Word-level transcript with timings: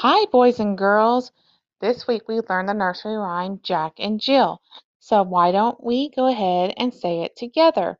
Hi, 0.00 0.26
boys 0.26 0.60
and 0.60 0.76
girls. 0.76 1.32
This 1.80 2.06
week 2.06 2.28
we 2.28 2.40
learned 2.40 2.68
the 2.68 2.74
nursery 2.74 3.16
rhyme 3.16 3.60
Jack 3.62 3.94
and 3.98 4.20
Jill. 4.20 4.60
So 5.00 5.22
why 5.22 5.52
don't 5.52 5.82
we 5.82 6.10
go 6.10 6.26
ahead 6.26 6.74
and 6.76 6.92
say 6.92 7.22
it 7.22 7.34
together? 7.34 7.98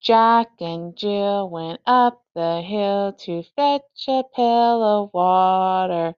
Jack 0.00 0.48
and 0.58 0.96
Jill 0.96 1.50
went 1.50 1.82
up 1.84 2.22
the 2.34 2.62
hill 2.62 3.12
to 3.12 3.42
fetch 3.42 3.82
a 4.08 4.24
pail 4.34 4.82
of 4.82 5.10
water. 5.12 6.14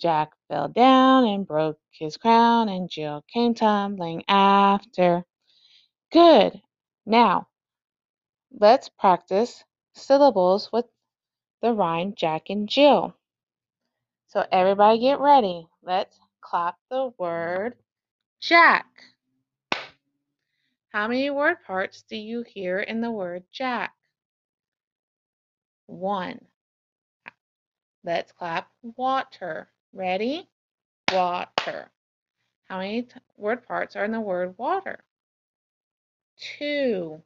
Jack 0.00 0.32
fell 0.48 0.68
down 0.68 1.26
and 1.26 1.46
broke 1.46 1.78
his 1.90 2.16
crown, 2.16 2.70
and 2.70 2.88
Jill 2.88 3.22
came 3.30 3.52
tumbling 3.52 4.24
after. 4.28 5.26
Good. 6.10 6.58
Now, 7.04 7.48
let's 8.50 8.88
practice 8.88 9.62
syllables 9.92 10.72
with 10.72 10.86
the 11.60 11.74
rhyme 11.74 12.14
Jack 12.16 12.48
and 12.48 12.66
Jill. 12.66 13.14
So 14.32 14.46
everybody 14.50 14.98
get 14.98 15.20
ready. 15.20 15.66
Let's 15.82 16.18
clap 16.40 16.76
the 16.88 17.12
word 17.18 17.74
Jack. 18.40 18.86
How 20.88 21.06
many 21.06 21.28
word 21.28 21.58
parts 21.66 22.02
do 22.08 22.16
you 22.16 22.40
hear 22.40 22.78
in 22.78 23.02
the 23.02 23.10
word 23.10 23.42
Jack? 23.52 23.92
One. 25.84 26.40
Let's 28.04 28.32
clap 28.32 28.70
water. 28.82 29.68
Ready? 29.92 30.48
Water. 31.12 31.90
How 32.70 32.78
many 32.78 33.08
word 33.36 33.66
parts 33.66 33.96
are 33.96 34.04
in 34.06 34.12
the 34.12 34.20
word 34.20 34.54
water? 34.56 35.04
Two. 36.38 37.22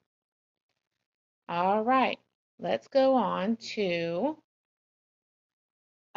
All 1.49 1.85
right. 1.85 2.19
Let's 2.59 2.89
go 2.89 3.15
on 3.15 3.59
to 3.75 4.39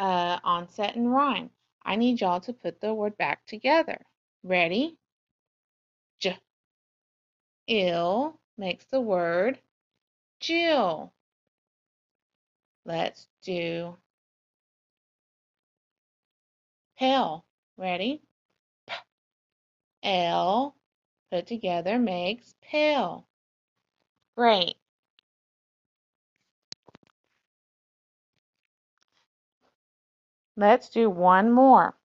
uh, 0.00 0.40
onset 0.44 0.96
and 0.96 1.12
rhyme. 1.14 1.50
I 1.84 1.96
need 1.96 2.22
y'all 2.22 2.40
to 2.42 2.54
put 2.54 2.80
the 2.82 2.94
word 2.94 3.18
back 3.18 3.46
together. 3.46 4.00
Ready? 4.44 4.98
J. 6.20 6.38
Ill 7.68 8.40
makes 8.58 8.86
the 8.86 9.00
word 9.00 9.60
Jill. 10.40 11.12
Let's 12.86 13.28
do 13.42 13.96
pail. 16.98 17.44
Ready? 17.78 18.22
P. 18.88 18.94
L 20.04 20.76
put 21.30 21.46
together 21.46 21.98
makes 21.98 22.54
pail. 22.62 23.26
Great. 24.36 24.76
Let's 30.56 30.88
do 30.88 31.08
one 31.08 31.50
more. 31.50 31.96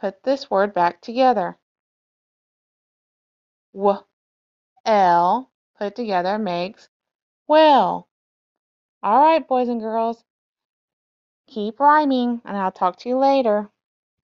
Put 0.00 0.22
this 0.22 0.50
word 0.50 0.72
back 0.72 1.00
together. 1.00 1.58
W, 3.74 3.98
L, 4.84 5.50
put 5.78 5.94
together 5.96 6.38
makes 6.38 6.88
well. 7.46 8.08
All 9.02 9.20
right, 9.20 9.46
boys 9.46 9.68
and 9.68 9.80
girls. 9.80 10.24
Keep 11.48 11.80
rhyming, 11.80 12.42
and 12.44 12.56
I'll 12.56 12.72
talk 12.72 12.96
to 12.98 13.08
you 13.08 13.18
later. 13.18 13.70